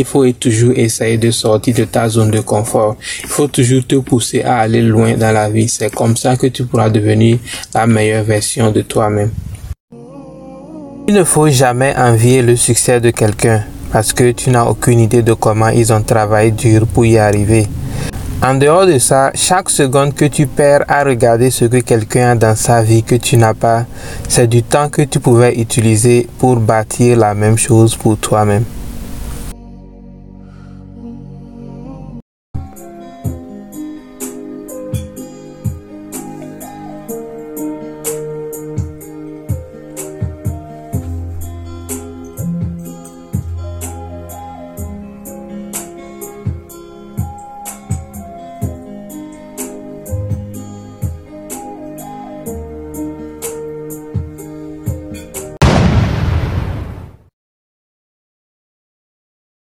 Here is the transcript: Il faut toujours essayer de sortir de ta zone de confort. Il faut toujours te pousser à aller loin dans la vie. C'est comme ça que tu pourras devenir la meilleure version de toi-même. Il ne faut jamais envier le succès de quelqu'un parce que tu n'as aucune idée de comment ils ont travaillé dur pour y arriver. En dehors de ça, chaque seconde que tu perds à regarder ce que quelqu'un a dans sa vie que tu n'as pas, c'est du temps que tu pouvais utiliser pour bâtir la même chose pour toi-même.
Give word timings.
Il 0.00 0.06
faut 0.06 0.24
toujours 0.32 0.72
essayer 0.76 1.18
de 1.18 1.30
sortir 1.30 1.74
de 1.74 1.84
ta 1.84 2.08
zone 2.08 2.30
de 2.30 2.40
confort. 2.40 2.96
Il 3.22 3.28
faut 3.28 3.48
toujours 3.48 3.86
te 3.86 3.96
pousser 3.96 4.40
à 4.42 4.60
aller 4.60 4.80
loin 4.80 5.12
dans 5.12 5.30
la 5.30 5.50
vie. 5.50 5.68
C'est 5.68 5.94
comme 5.94 6.16
ça 6.16 6.36
que 6.36 6.46
tu 6.46 6.64
pourras 6.64 6.88
devenir 6.88 7.36
la 7.74 7.86
meilleure 7.86 8.24
version 8.24 8.70
de 8.70 8.80
toi-même. 8.80 9.30
Il 11.06 11.12
ne 11.12 11.22
faut 11.22 11.50
jamais 11.50 11.94
envier 11.98 12.40
le 12.40 12.56
succès 12.56 12.98
de 12.98 13.10
quelqu'un 13.10 13.62
parce 13.92 14.14
que 14.14 14.30
tu 14.30 14.48
n'as 14.48 14.64
aucune 14.64 15.00
idée 15.00 15.20
de 15.20 15.34
comment 15.34 15.68
ils 15.68 15.92
ont 15.92 16.02
travaillé 16.02 16.50
dur 16.50 16.86
pour 16.86 17.04
y 17.04 17.18
arriver. 17.18 17.66
En 18.42 18.54
dehors 18.54 18.86
de 18.86 18.98
ça, 18.98 19.32
chaque 19.34 19.68
seconde 19.68 20.14
que 20.14 20.24
tu 20.24 20.46
perds 20.46 20.86
à 20.88 21.04
regarder 21.04 21.50
ce 21.50 21.66
que 21.66 21.80
quelqu'un 21.80 22.30
a 22.30 22.34
dans 22.36 22.56
sa 22.56 22.82
vie 22.82 23.02
que 23.02 23.16
tu 23.16 23.36
n'as 23.36 23.52
pas, 23.52 23.84
c'est 24.28 24.46
du 24.46 24.62
temps 24.62 24.88
que 24.88 25.02
tu 25.02 25.20
pouvais 25.20 25.60
utiliser 25.60 26.26
pour 26.38 26.56
bâtir 26.56 27.18
la 27.18 27.34
même 27.34 27.58
chose 27.58 27.96
pour 27.96 28.16
toi-même. 28.16 28.64